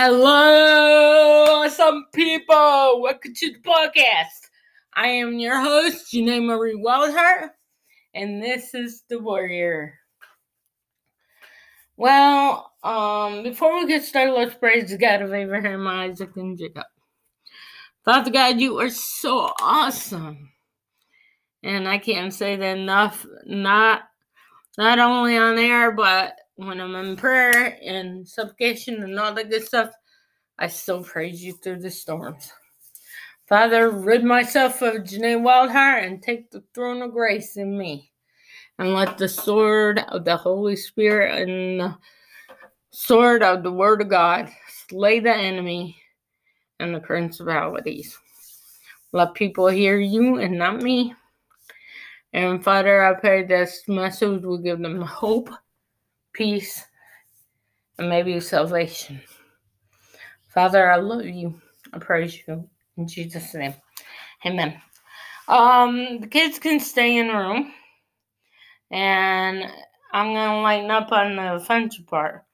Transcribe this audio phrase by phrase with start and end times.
[0.00, 3.02] Hello, some people.
[3.02, 4.46] Welcome to the podcast.
[4.94, 7.48] I am your host, Janae Marie Wildheart,
[8.14, 9.94] and this is the Warrior.
[11.96, 16.86] Well, um, before we get started, let's praise the God of Abraham, Isaac, and Jacob.
[18.04, 20.52] Father God, you are so awesome.
[21.64, 23.26] And I can't say that enough.
[23.46, 24.02] Not
[24.78, 29.64] not only on air, but when I'm in prayer and supplication and all that good
[29.64, 29.92] stuff,
[30.58, 32.52] I still praise you through the storms.
[33.48, 38.10] Father, rid myself of Janae Wildheart and take the throne of grace in me.
[38.80, 41.96] And let the sword of the Holy Spirit and the
[42.90, 44.50] sword of the Word of God
[44.88, 45.96] slay the enemy
[46.80, 48.18] and the principalities.
[49.12, 51.14] Let people hear you and not me.
[52.32, 55.50] And Father, I pray this message will give them hope,
[56.32, 56.84] peace,
[57.98, 59.20] and maybe salvation.
[60.48, 61.60] Father, I love you.
[61.92, 63.74] I praise you in Jesus' name.
[64.46, 64.80] Amen.
[65.48, 67.72] Um, the kids can stay in the room,
[68.90, 69.64] and
[70.12, 72.44] I'm gonna lighten up on the offensive part.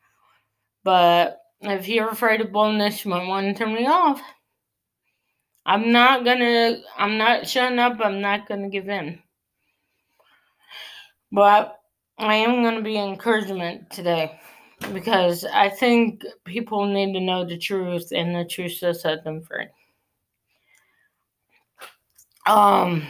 [0.85, 4.21] But if you're afraid of boldness, you might want to turn me off.
[5.67, 6.83] I'm not gonna.
[6.97, 7.99] I'm not shutting up.
[8.01, 9.21] I'm not gonna give in.
[11.33, 11.79] But
[12.19, 14.39] I am going to be encouragement today
[14.93, 19.43] because I think people need to know the truth and the truth will set them
[19.43, 19.67] free.
[22.47, 23.07] Um,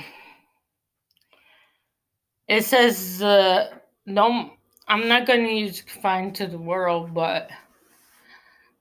[2.49, 3.71] it says, uh,
[4.13, 4.53] don't,
[4.89, 7.51] I'm not going to use confined to the world, but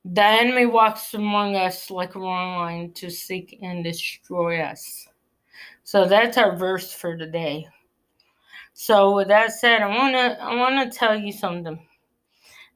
[0.05, 5.07] the enemy walks among us like a roaring lion to seek and destroy us.
[5.83, 7.67] So that's our verse for today.
[8.73, 11.79] So with that said, I wanna I wanna tell you something.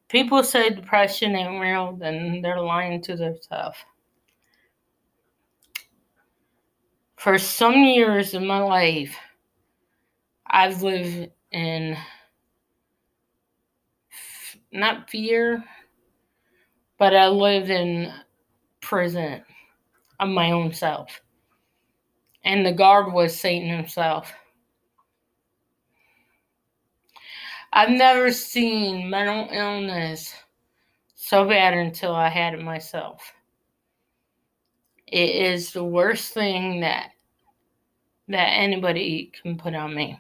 [0.10, 3.78] People say depression ain't real, then they're lying to themselves.
[7.18, 9.18] For some years of my life,
[10.46, 11.98] I've lived in
[14.72, 15.64] not fear,
[16.98, 18.14] but I lived in
[18.82, 19.42] prison
[20.20, 21.22] of my own self.
[22.44, 24.32] And the guard was Satan himself.
[27.78, 30.34] I've never seen mental illness
[31.14, 33.32] so bad until I had it myself.
[35.06, 37.12] It is the worst thing that
[38.30, 40.20] that anybody can put on me.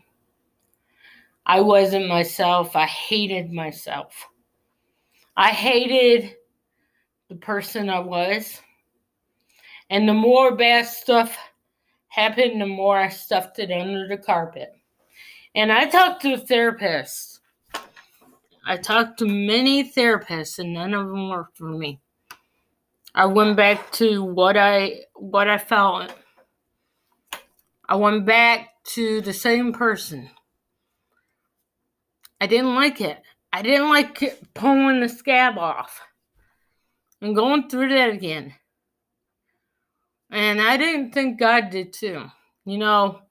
[1.48, 2.76] I wasn't myself.
[2.76, 4.28] I hated myself.
[5.36, 6.36] I hated
[7.28, 8.62] the person I was.
[9.90, 11.36] And the more bad stuff
[12.10, 14.76] happened, the more I stuffed it under the carpet.
[15.56, 17.27] And I talked to a therapist
[18.70, 22.02] I talked to many therapists and none of them worked for me.
[23.16, 26.14] I went back to what I what I felt.
[27.88, 30.30] I went back to the same person.
[32.42, 33.18] I didn't like it.
[33.54, 36.02] I didn't like pulling the scab off
[37.22, 38.54] and going through that again.
[40.30, 42.26] And I didn't think God did too.
[42.66, 43.22] You know,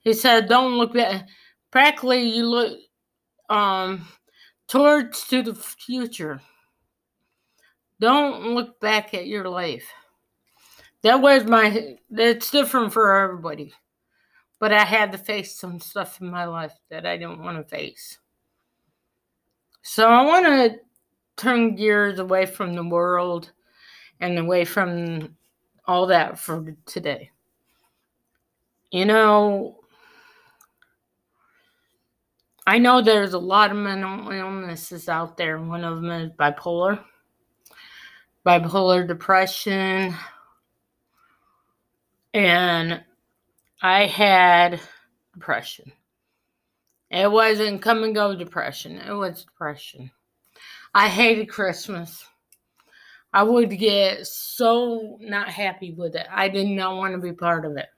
[0.00, 1.28] he said, "Don't look back."
[1.70, 2.78] Practically, you look.
[3.48, 4.08] Um,
[4.68, 6.40] towards to the future.
[8.00, 9.92] Don't look back at your life.
[11.02, 13.72] That was my that's different for everybody.
[14.58, 17.64] But I had to face some stuff in my life that I didn't want to
[17.64, 18.18] face.
[19.82, 20.78] So I want to
[21.36, 23.50] turn gears away from the world
[24.20, 25.36] and away from
[25.86, 27.30] all that for today.
[28.92, 29.81] You know,
[32.66, 35.58] I know there's a lot of mental illnesses out there.
[35.58, 37.02] One of them is bipolar,
[38.46, 40.14] bipolar depression.
[42.32, 43.02] And
[43.82, 44.80] I had
[45.34, 45.90] depression.
[47.10, 50.10] It wasn't come and go depression, it was depression.
[50.94, 52.24] I hated Christmas.
[53.34, 56.26] I would get so not happy with it.
[56.30, 57.88] I did not want to be part of it.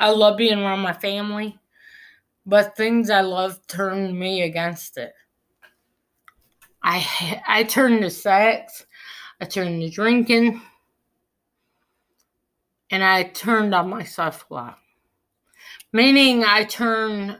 [0.00, 1.58] I love being around my family
[2.46, 5.12] but things I love turned me against it.
[6.82, 8.84] I I turned to sex,
[9.40, 10.60] I turned to drinking,
[12.90, 14.78] and I turned on myself a lot.
[15.92, 17.38] Meaning I turned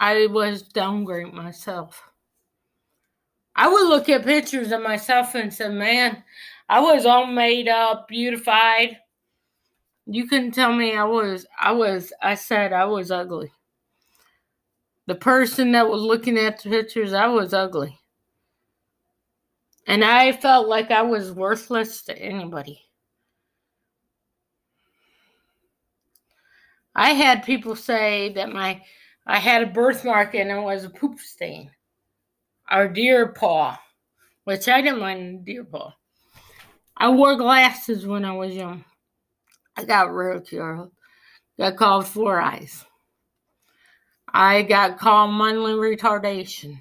[0.00, 2.02] I was downgrading myself.
[3.54, 6.22] I would look at pictures of myself and say, man,
[6.68, 8.98] I was all made up, beautified.
[10.06, 13.52] You couldn't tell me I was I was I said I was ugly
[15.08, 17.98] the person that was looking at the pictures, I was ugly.
[19.86, 22.82] And I felt like I was worthless to anybody.
[26.94, 28.82] I had people say that my
[29.26, 31.70] I had a birthmark and it was a poop stain
[32.70, 33.80] or deer paw,
[34.44, 35.94] which I didn't mind deer paw.
[36.98, 38.84] I wore glasses when I was young.
[39.74, 40.92] I got ridiculed.
[41.58, 42.84] Got called four eyes.
[44.32, 46.80] I got called mentally retardation.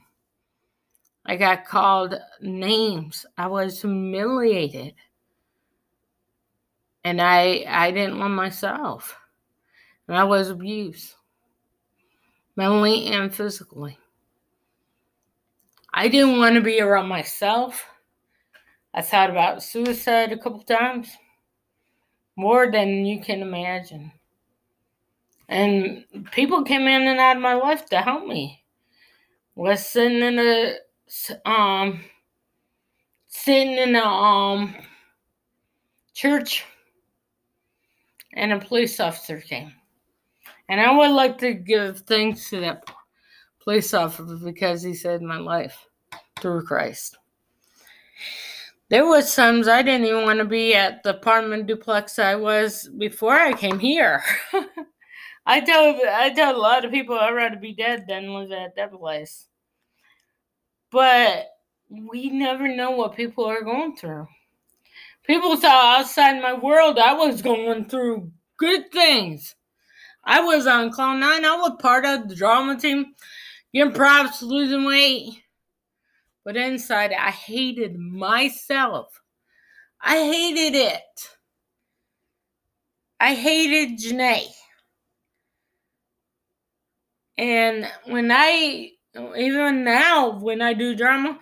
[1.25, 3.25] I got called names.
[3.37, 4.95] I was humiliated.
[7.03, 9.17] And I I didn't love myself.
[10.07, 11.15] And I was abused.
[12.55, 13.97] Mentally and physically.
[15.93, 17.85] I didn't want to be around myself.
[18.93, 21.09] I thought about suicide a couple times.
[22.35, 24.11] More than you can imagine.
[25.49, 28.63] And people came in and out of my life to help me.
[29.55, 30.75] Was sitting in a
[31.49, 32.01] um
[33.27, 34.75] sitting in a um
[36.13, 36.65] church
[38.33, 39.73] and a police officer came.
[40.69, 42.83] And I would like to give thanks to that
[43.63, 45.87] police officer because he saved my life
[46.41, 47.17] through Christ.
[48.89, 52.89] There was times I didn't even want to be at the apartment duplex I was
[52.97, 54.23] before I came here.
[55.49, 58.75] I tell I tell a lot of people I'd rather be dead than live at
[58.75, 59.47] that place.
[60.91, 61.47] But
[61.89, 64.27] we never know what people are going through.
[65.25, 69.55] People thought outside my world I was going through good things.
[70.25, 71.45] I was on Cloud Nine.
[71.45, 73.13] I was part of the drama team,
[73.73, 75.29] getting props, losing weight.
[76.43, 79.21] But inside, I hated myself.
[80.01, 81.29] I hated it.
[83.21, 84.47] I hated Janae.
[87.37, 88.91] And when I
[89.37, 91.39] even now, when I do drama,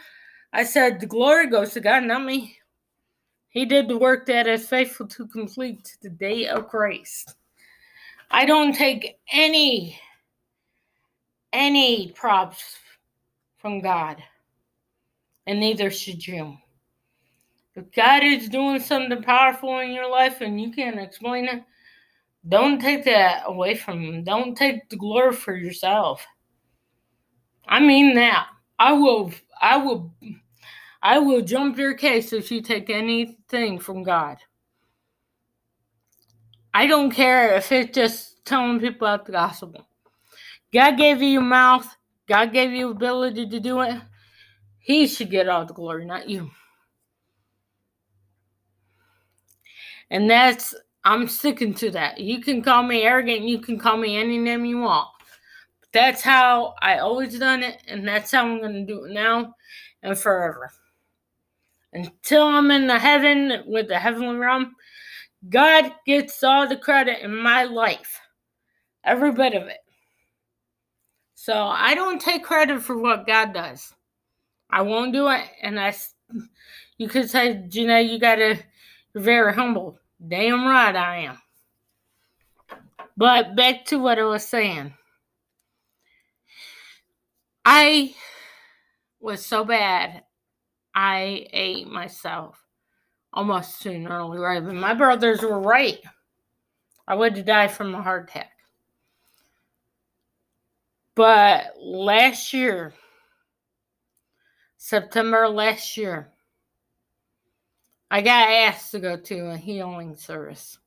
[0.54, 2.58] I said, The glory goes to God, not me.
[3.50, 7.36] He did the work that is faithful to complete to the day of Christ.
[8.30, 10.00] I don't take any
[11.54, 12.78] any props
[13.58, 14.22] from God.
[15.48, 16.58] And neither should you.
[17.76, 21.64] If God is doing something powerful in your life and you can't explain it,
[22.48, 24.24] don't take that away from him.
[24.24, 26.26] Don't take the glory for yourself.
[27.68, 28.48] I mean that.
[28.78, 29.32] I will
[29.62, 30.14] I will
[31.02, 34.38] I will jump your case if you take anything from God.
[36.74, 39.88] I don't care if it's just telling people about the gospel.
[40.74, 41.88] God gave you a mouth,
[42.28, 44.02] God gave you ability to do it.
[44.80, 46.52] He should get all the glory, not you.
[50.12, 50.76] And that's
[51.06, 52.20] I'm sticking to that.
[52.20, 55.08] You can call me arrogant, you can call me any name you want.
[55.94, 59.56] That's how I always done it, and that's how I'm to do it now
[60.02, 60.72] and forever.
[61.94, 64.76] Until I'm in the heaven with the heavenly realm,
[65.48, 68.20] God gets all the credit in my life,
[69.04, 69.78] every bit of it.
[71.36, 73.94] So I don't take credit for what God does.
[74.72, 75.96] I won't do it, and I.
[76.98, 78.58] You could say, Janae, you gotta,
[79.14, 80.00] you're very humble.
[80.26, 81.42] Damn right I am.
[83.18, 84.94] But back to what I was saying.
[87.64, 88.14] I
[89.20, 90.24] was so bad,
[90.94, 92.64] I ate myself
[93.34, 94.68] almost early grave.
[94.68, 96.00] And my brothers were right.
[97.08, 98.52] I would have died from a heart attack.
[101.16, 102.94] But last year,
[104.78, 106.32] September last year,
[108.10, 110.78] I got asked to go to a healing service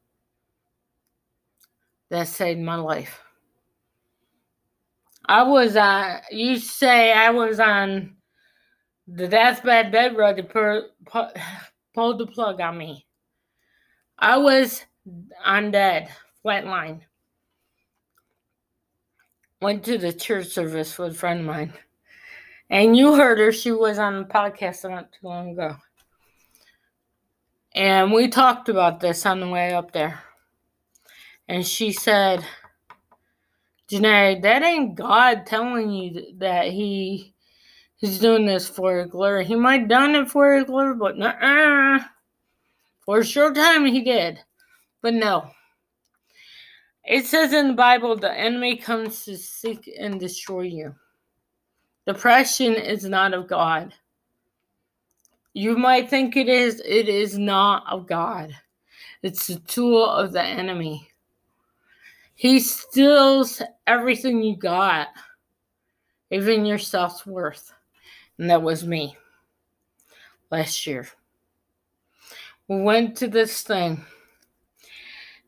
[2.11, 3.21] that saved my life.
[5.27, 6.21] I was on.
[6.31, 8.17] You say I was on
[9.07, 10.49] the deathbed bed ready to
[11.05, 11.33] pull,
[11.95, 13.07] pull the plug on me.
[14.19, 14.85] I was
[15.45, 16.09] on dead,
[16.45, 17.01] flatline.
[19.61, 21.73] Went to the church service with a friend of mine.
[22.71, 23.51] And you heard her.
[23.51, 25.77] She was on the podcast not too long ago.
[27.79, 30.21] And we talked about this on the way up there.
[31.47, 32.45] And she said,
[33.89, 37.35] Janae, that ain't God telling you that he
[37.99, 39.45] he's doing this for his glory.
[39.45, 42.01] He might have done it for his glory, but nah,
[43.07, 44.41] for a short time he did.
[45.01, 45.49] But no.
[47.05, 50.97] It says in the Bible the enemy comes to seek and destroy you.
[52.09, 53.95] Depression is not of God.
[55.55, 58.55] You might think it is, it is not of God.
[59.23, 61.09] It's a tool of the enemy.
[62.35, 65.09] He steals everything you got,
[66.31, 67.73] even your self worth.
[68.39, 69.17] And that was me.
[70.51, 71.09] last year.
[72.69, 74.05] We went to this thing,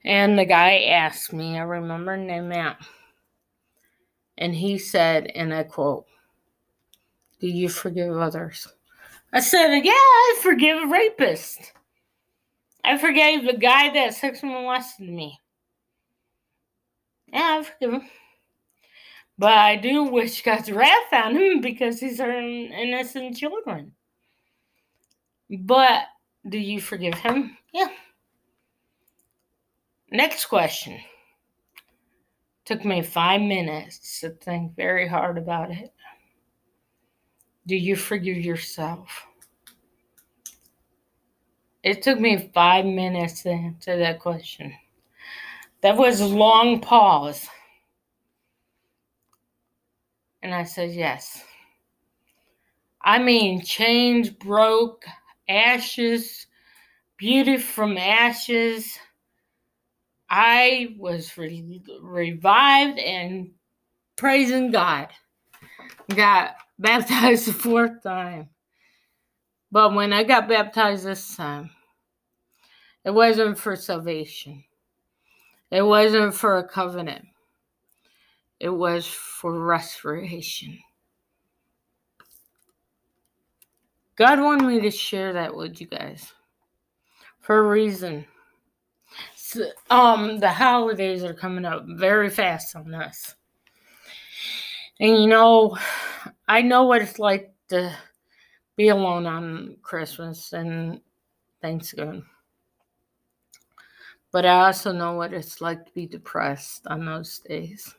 [0.04, 2.78] and the guy asked me, I remember name Matt,
[4.38, 6.06] and he said, and I quote,
[7.40, 8.68] Do you forgive others?
[9.32, 11.72] I said, Yeah, I forgive a rapist.
[12.84, 15.40] I forgave the guy that sexually molested me.
[17.32, 18.08] Yeah, I forgive him.
[19.38, 23.92] But I do wish God's wrath on him because he's hurting innocent children.
[25.48, 26.02] But
[26.48, 27.56] do you forgive him?
[27.72, 27.88] Yeah.
[30.10, 30.98] Next question.
[32.64, 35.92] Took me five minutes to think very hard about it.
[37.66, 39.26] Do you forgive yourself?
[41.82, 44.74] It took me five minutes to answer that question.
[45.82, 47.46] That was a long pause.
[50.42, 51.42] And I said, yes.
[53.02, 55.04] I mean, change broke,
[55.48, 56.46] ashes,
[57.16, 58.98] beauty from ashes.
[60.28, 63.50] I was re- revived and
[64.16, 65.08] praising God.
[66.14, 68.48] Got baptized the fourth time.
[69.70, 71.70] But when I got baptized this time,
[73.04, 74.64] it wasn't for salvation.
[75.70, 77.26] It wasn't for a covenant.
[78.58, 80.78] It was for restoration.
[84.16, 86.32] God wanted me to share that with you guys
[87.38, 88.26] for a reason.
[89.34, 93.34] So, um, the holidays are coming up very fast on us.
[95.00, 95.78] And you know,
[96.50, 97.96] I know what it's like to
[98.74, 101.00] be alone on Christmas and
[101.62, 102.24] Thanksgiving.
[104.32, 107.94] But I also know what it's like to be depressed on those days.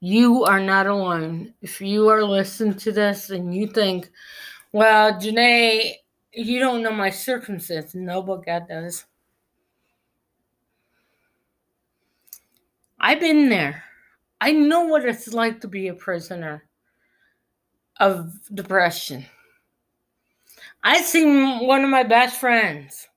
[0.00, 1.54] You are not alone.
[1.62, 4.10] If you are listening to this and you think,
[4.72, 5.94] well, Janae,
[6.34, 7.94] you don't know my circumstance.
[7.94, 9.06] No, but God does.
[13.00, 13.82] I've been there.
[14.42, 16.65] I know what it's like to be a prisoner
[18.00, 19.24] of depression.
[20.82, 23.08] I seen one of my best friends,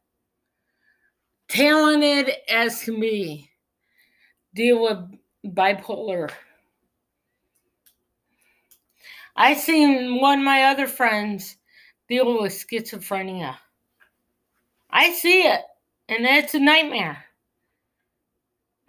[1.47, 3.49] talented as be,
[4.55, 6.31] deal with bipolar.
[9.35, 11.57] I seen one of my other friends
[12.09, 13.55] deal with schizophrenia.
[14.89, 15.61] I see it,
[16.09, 17.23] and it's a nightmare.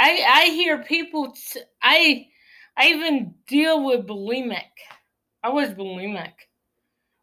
[0.01, 1.33] I I hear people.
[1.33, 2.27] T- I
[2.77, 4.71] I even deal with bulimic.
[5.43, 6.33] I was bulimic,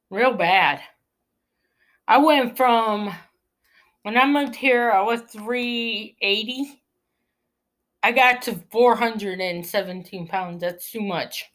[0.09, 0.81] real bad.
[2.07, 3.13] I went from
[4.07, 6.81] when I moved here, I was 380.
[8.03, 10.61] I got to 417 pounds.
[10.61, 11.51] That's too much.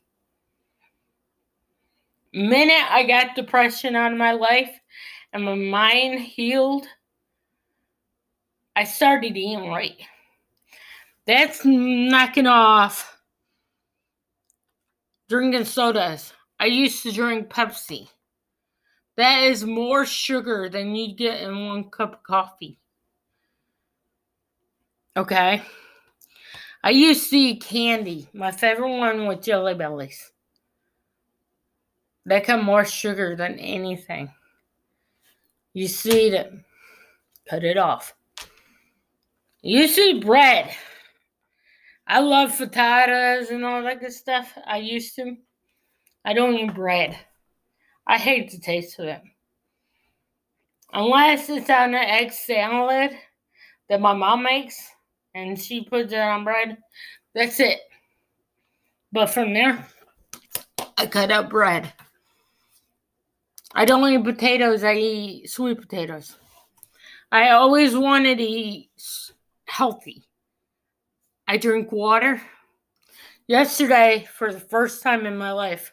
[2.35, 4.71] Minute I got depression out of my life
[5.33, 6.87] and my mind healed,
[8.76, 9.97] I started eating right.
[11.26, 13.19] That's knocking off
[15.28, 16.35] drinking sodas.
[16.62, 18.09] I used to drink Pepsi.
[19.16, 22.78] That is more sugar than you'd get in one cup of coffee.
[25.16, 25.61] Okay.
[26.85, 28.28] I used to eat candy.
[28.33, 30.31] My favorite one was Jelly Bellies.
[32.26, 34.31] They got more sugar than anything.
[35.73, 36.52] You see it,
[37.50, 38.14] cut it off.
[39.62, 40.71] You see bread.
[42.07, 44.57] I love frittatas and all that good stuff.
[44.64, 45.37] I used to.
[46.25, 47.19] I don't eat bread.
[48.07, 49.23] I hate the taste of it.
[50.93, 53.12] Unless it's on an egg salad
[53.88, 54.79] that my mom makes
[55.35, 56.79] and she puts it on bread.
[57.35, 57.79] That's it.
[59.11, 59.87] But from there,
[60.97, 61.93] I cut out bread.
[63.75, 66.37] I don't eat potatoes, I eat sweet potatoes.
[67.31, 68.91] I always wanted to eat
[69.64, 70.25] healthy.
[71.49, 72.43] I drink water.
[73.47, 75.93] Yesterday, for the first time in my life,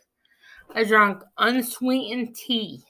[0.72, 2.84] I drank unsweetened tea.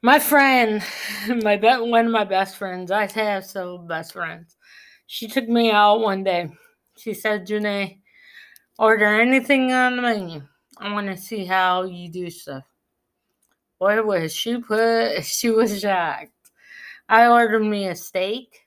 [0.00, 0.82] My friend,
[1.42, 4.56] my be- one of my best friends, I have several best friends.
[5.06, 6.50] She took me out one day.
[6.96, 8.00] She said, Janae,
[8.78, 10.42] order anything on the menu.
[10.78, 12.64] I want to see how you do stuff.
[13.78, 16.30] Boy, was she put, she was shocked.
[17.08, 18.66] I ordered me a steak,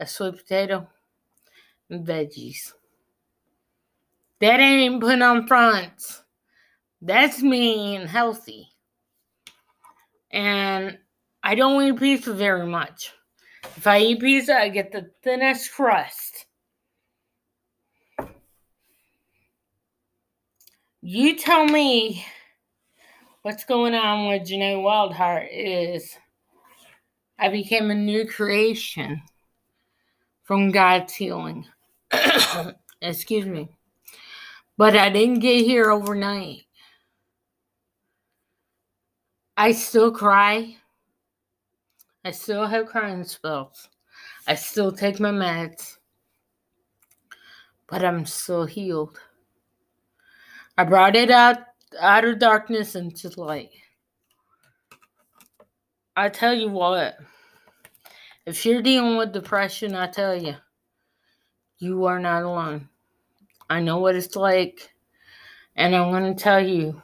[0.00, 0.88] a sweet potato,
[1.88, 2.72] and veggies.
[4.40, 6.22] That ain't put on front.
[7.00, 8.68] That's me and healthy.
[10.30, 10.98] And
[11.42, 13.12] I don't eat pizza very much.
[13.76, 16.46] If I eat pizza, I get the thinnest crust.
[21.00, 22.24] You tell me
[23.42, 26.18] what's going on with Janae Wildheart is
[27.38, 29.22] I became a new creation
[30.42, 31.66] from God's healing.
[33.00, 33.77] Excuse me.
[34.78, 36.62] But I didn't get here overnight.
[39.56, 40.76] I still cry.
[42.24, 43.88] I still have crying spells.
[44.46, 45.96] I still take my meds.
[47.88, 49.18] But I'm still healed.
[50.76, 51.58] I brought it out
[52.00, 53.70] out of darkness into light.
[56.14, 57.16] I tell you what,
[58.46, 60.54] if you're dealing with depression, I tell you,
[61.78, 62.88] you are not alone.
[63.70, 64.92] I know what it's like,
[65.76, 67.02] and I'm going to tell you,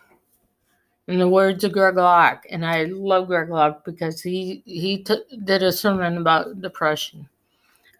[1.06, 5.22] in the words of Greg Locke, and I love Greg Locke because he he t-
[5.44, 7.28] did a sermon about depression.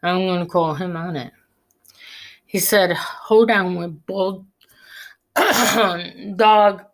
[0.03, 1.33] I'm going to call him on it.
[2.47, 4.47] He said, "Hold on with bold
[6.37, 6.85] dog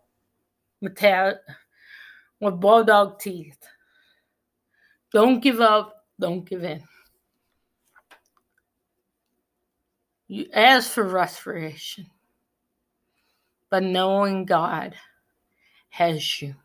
[2.41, 3.57] with bulldog teeth.
[5.13, 6.05] Don't give up.
[6.19, 6.81] Don't give in.
[10.31, 12.05] You ask for restoration,
[13.69, 14.95] but knowing God
[15.89, 16.55] has you.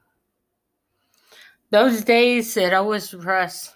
[1.70, 3.74] Those days that I was depressed,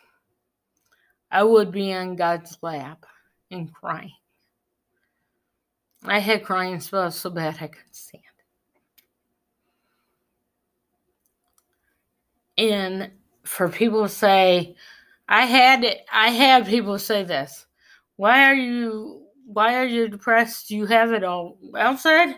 [1.29, 3.05] I would be on God's lap
[3.51, 4.13] and crying.
[6.05, 8.23] I had crying spells so bad I couldn't stand.
[12.57, 13.11] And
[13.43, 14.77] for people to say,
[15.29, 17.67] I had I had people say this.
[18.15, 20.71] Why are you why are you depressed?
[20.71, 22.37] You have it all outside?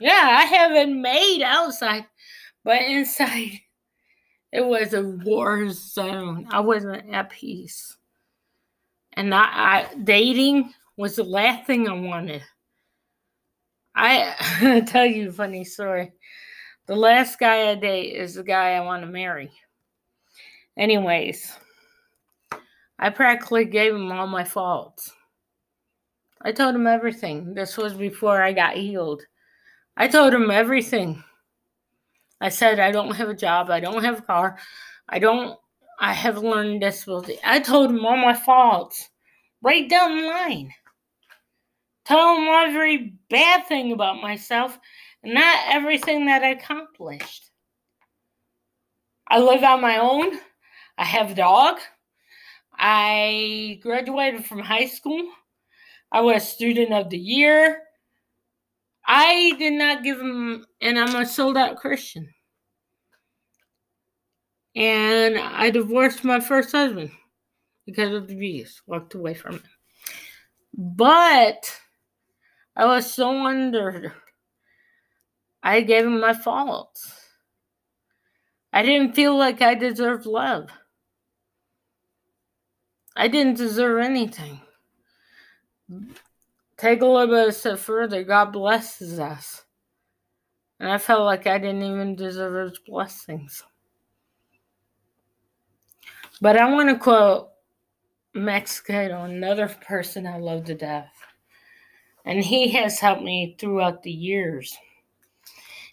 [0.00, 2.06] Yeah, I have it made outside,
[2.64, 3.60] but inside
[4.52, 6.46] it was a war zone.
[6.50, 7.96] I wasn't at peace.
[9.14, 12.42] And I, I dating was the last thing I wanted.
[13.94, 16.12] I tell you a funny story.
[16.86, 19.50] The last guy I date is the guy I want to marry.
[20.76, 21.52] Anyways,
[22.98, 25.12] I practically gave him all my faults.
[26.42, 27.54] I told him everything.
[27.54, 29.22] This was before I got healed.
[29.96, 31.22] I told him everything.
[32.40, 34.58] I said I don't have a job, I don't have a car,
[35.08, 35.56] I don't
[36.00, 37.38] I have learning disability.
[37.44, 39.08] I told him all my faults.
[39.62, 40.72] Right down the line.
[42.04, 44.78] Tell him every bad thing about myself
[45.24, 47.50] not everything that I accomplished.
[49.28, 50.38] I live on my own.
[50.98, 51.78] I have a dog.
[52.76, 55.22] I graduated from high school.
[56.12, 57.80] I was student of the year.
[59.06, 62.28] I did not give him, and I'm a sold out Christian.
[64.76, 67.10] And I divorced my first husband
[67.86, 69.64] because of the abuse, walked away from him.
[70.74, 71.74] But
[72.76, 74.14] I was so under.
[75.62, 77.10] I gave him my faults.
[78.72, 80.70] I didn't feel like I deserved love.
[83.16, 84.60] I didn't deserve anything.
[86.76, 88.24] Take a little bit a step further.
[88.24, 89.62] God blesses us.
[90.80, 93.62] And I felt like I didn't even deserve his blessings.
[96.40, 97.50] But I want to quote
[98.34, 101.12] Max Lucado, another person I love to death.
[102.24, 104.76] And he has helped me throughout the years.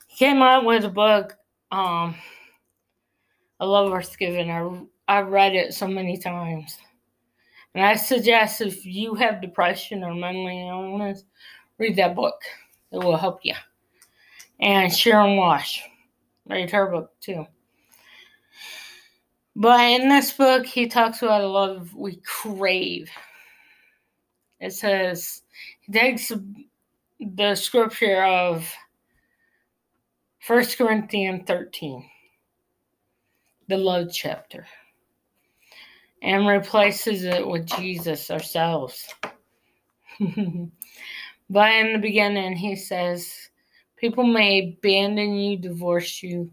[0.07, 1.35] He came out with a book,
[1.71, 2.15] um,
[3.59, 4.49] A Love Worth Giving.
[4.49, 4.69] I,
[5.07, 6.79] I read it so many times.
[7.75, 11.23] And I suggest if you have depression or mental illness,
[11.77, 12.41] read that book.
[12.91, 13.53] It will help you.
[14.60, 15.82] And Sharon Walsh,
[16.47, 17.45] read her book too.
[19.55, 23.10] But in this book, he talks about a love we crave.
[24.60, 25.43] It says,
[25.82, 26.32] he takes
[27.19, 28.69] the scripture of
[30.47, 32.10] 1 Corinthians 13,
[33.67, 34.65] the love chapter
[36.21, 39.08] and replaces it with Jesus ourselves.
[40.19, 43.34] but in the beginning, he says,
[43.97, 46.51] People may abandon you, divorce you,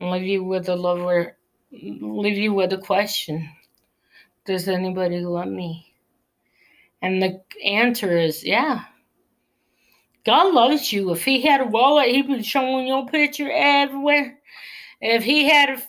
[0.00, 1.36] and leave you with a lover,
[1.70, 3.48] leave you with a question
[4.44, 5.94] Does anybody love me?
[7.02, 8.84] And the answer is, Yeah.
[10.24, 11.12] God loves you.
[11.12, 14.38] If he had a wallet, he'd be showing your picture everywhere.
[15.00, 15.82] If he had a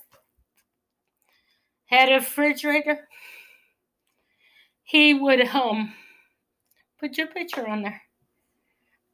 [1.93, 3.07] had a refrigerator,
[4.83, 5.93] he would um
[6.99, 8.01] put your picture on there.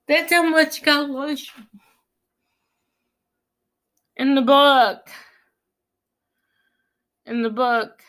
[0.07, 1.63] That's how much God loves you.
[4.17, 5.07] In the book,
[7.25, 8.01] in the book,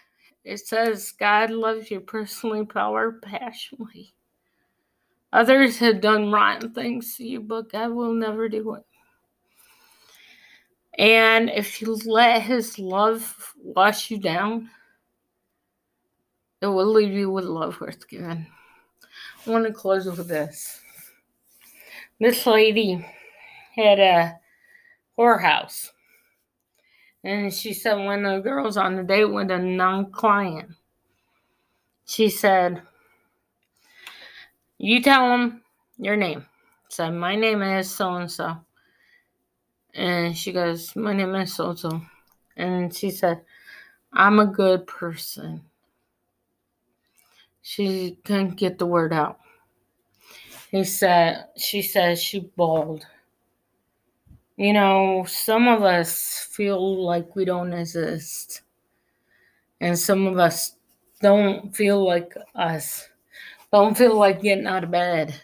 [0.44, 4.14] it says God loves you personally, power, passionately.
[5.32, 8.84] Others have done rotten things to you, but God will never do it.
[10.98, 14.70] And if you let his love wash you down,
[16.60, 18.46] it will leave you with love worth giving.
[19.46, 20.80] I want to close with this.
[22.18, 23.06] This lady
[23.74, 24.38] had a
[25.18, 25.88] whorehouse.
[27.24, 30.70] And she said when the girls on the date with a non client,
[32.04, 32.82] she said,
[34.78, 35.62] You tell them
[35.98, 36.46] your name.
[36.88, 38.56] Said, My name is so and so.
[39.94, 42.00] And she goes, My name is so so.
[42.56, 43.42] And she said,
[44.12, 45.62] I'm a good person.
[47.62, 49.38] She couldn't get the word out.
[50.70, 53.06] He said, She says she bawled.
[54.56, 58.62] You know, some of us feel like we don't exist.
[59.80, 60.76] And some of us
[61.20, 63.08] don't feel like us.
[63.72, 65.34] Don't feel like getting out of bed.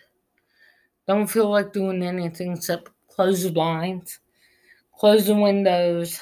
[1.07, 4.19] Don't feel like doing anything except close the blinds,
[4.99, 6.21] close the windows,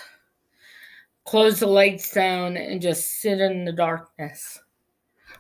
[1.24, 4.60] close the lights down, and just sit in the darkness.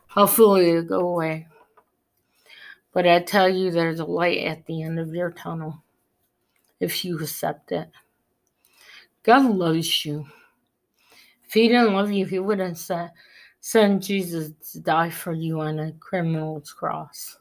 [0.06, 1.48] Hopefully it'll go away.
[2.92, 5.82] But I tell you, there's a light at the end of your tunnel
[6.78, 7.88] if you accept it.
[9.24, 10.26] God loves you.
[11.44, 12.78] If He didn't love you, He wouldn't
[13.60, 17.38] send Jesus to die for you on a criminal's cross.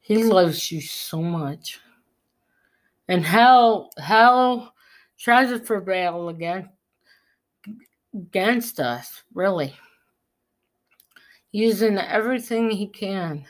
[0.00, 1.80] He loves you so much.
[3.08, 4.74] And hell, hell
[5.18, 6.68] tries to prevail again
[8.14, 9.74] against us, really.
[11.52, 13.44] Using everything he can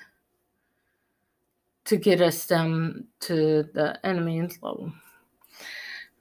[1.85, 4.93] to get us down to the enemy's level.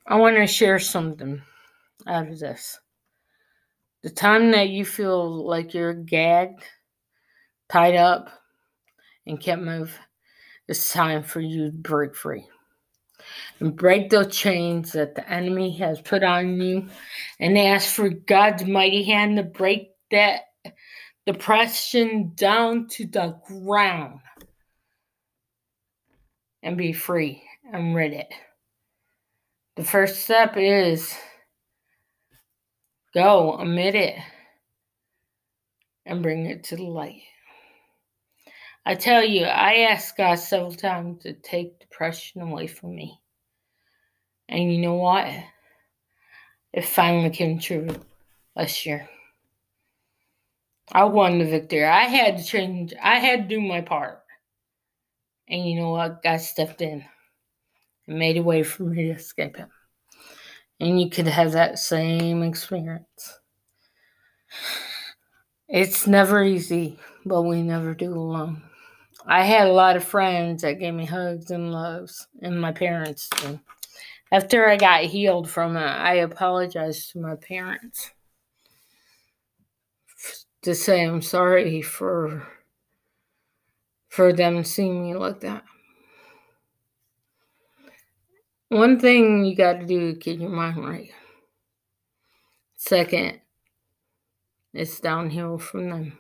[0.08, 1.42] I want to share something
[2.08, 2.80] out of this.
[4.02, 6.64] The time that you feel like you're gagged,
[7.70, 8.30] tied up,
[9.28, 9.98] and can't move,
[10.68, 12.48] it's time for you to break free.
[13.60, 16.88] And break those chains that the enemy has put on you
[17.40, 20.42] and ask for God's mighty hand to break that
[21.26, 24.20] depression down to the ground
[26.64, 28.34] and be free and rid it.
[29.76, 31.16] The first step is
[33.14, 34.16] go, admit it,
[36.06, 37.22] and bring it to the light.
[38.86, 43.21] I tell you, I asked God several times to take depression away from me.
[44.52, 45.28] And you know what?
[46.74, 47.88] It finally came true
[48.56, 49.10] last year.
[50.92, 51.86] I won the victory.
[51.86, 54.20] I had to change, I had to do my part.
[55.48, 56.22] And you know what?
[56.22, 57.06] God stepped in
[58.08, 59.70] and made a way for me to escape him.
[60.82, 63.40] And you could have that same experience.
[65.70, 68.64] It's never easy, but we never do alone.
[69.26, 73.30] I had a lot of friends that gave me hugs and loves, and my parents
[73.30, 73.60] too.
[74.32, 78.12] After I got healed from it, I apologized to my parents
[80.62, 82.48] to say I'm sorry for
[84.08, 85.64] for them seeing me like that.
[88.70, 91.12] One thing you got to do is get your mind right.
[92.78, 93.42] Second,
[94.74, 96.18] it's downhill from them.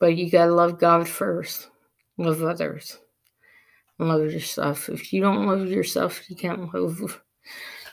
[0.00, 1.68] But you got to love God first,
[2.18, 2.98] love others,
[4.00, 4.88] love yourself.
[4.88, 7.20] If you don't love yourself, you can't love.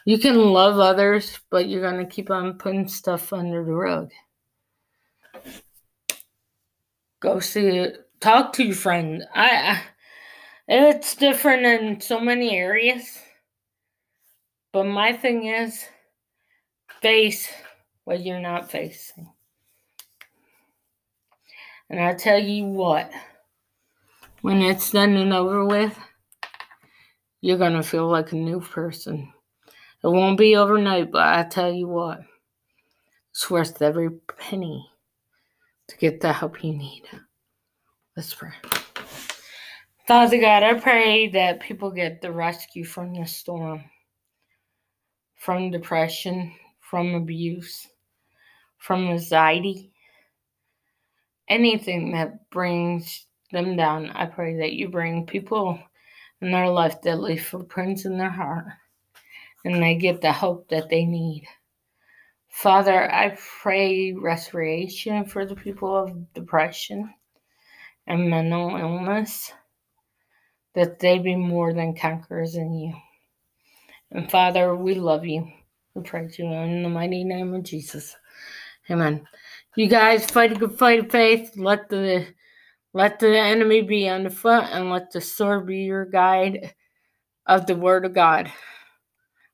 [0.05, 4.11] You can love others, but you're going to keep on putting stuff under the rug.
[7.19, 9.23] Go see it talk to your friend.
[9.33, 9.81] I, I
[10.67, 13.19] it's different in so many areas.
[14.73, 15.85] But my thing is
[17.01, 17.49] face
[18.03, 19.31] what you're not facing.
[21.89, 23.09] And I tell you what,
[24.41, 25.97] when it's done and over with,
[27.41, 29.31] you're going to feel like a new person.
[30.03, 32.21] It won't be overnight, but I tell you what,
[33.31, 34.89] it's worth every penny
[35.87, 37.03] to get the help you need.
[38.15, 38.53] Let's pray.
[40.07, 43.83] Father God, I pray that people get the rescue from the storm,
[45.35, 47.87] from depression, from abuse,
[48.77, 49.91] from anxiety,
[51.49, 54.11] anything that brings them down.
[54.11, 55.79] I pray that you bring people
[56.41, 58.65] in their life that leave footprints in their heart
[59.65, 61.45] and they get the hope that they need.
[62.49, 67.13] Father, I pray restoration for the people of depression
[68.07, 69.51] and mental illness,
[70.73, 72.93] that they be more than conquerors in you.
[74.11, 75.51] And Father, we love you.
[75.93, 78.15] We praise you in the mighty name of Jesus.
[78.89, 79.27] Amen.
[79.75, 81.51] You guys fight a good fight of faith.
[81.57, 82.25] Let the
[82.97, 86.73] let the enemy be on the front and let the sword be your guide
[87.45, 88.51] of the word of God.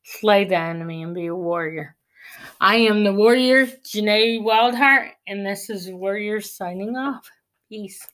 [0.03, 1.95] slay the enemy, and be a warrior.
[2.62, 7.29] I am the warrior, Janae Wildheart, and this is Warrior signing off.
[7.69, 8.08] Peace.